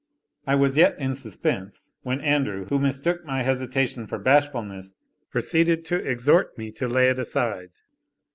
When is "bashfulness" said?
4.17-4.95